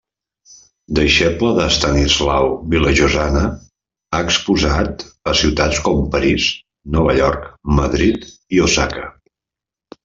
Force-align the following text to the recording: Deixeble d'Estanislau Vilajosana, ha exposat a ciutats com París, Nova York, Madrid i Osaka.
Deixeble 0.99 1.51
d'Estanislau 1.57 2.49
Vilajosana, 2.73 3.43
ha 4.17 4.23
exposat 4.29 5.07
a 5.33 5.37
ciutats 5.43 5.85
com 5.91 6.03
París, 6.17 6.51
Nova 6.99 7.17
York, 7.23 7.49
Madrid 7.83 8.29
i 8.61 8.67
Osaka. 8.69 9.09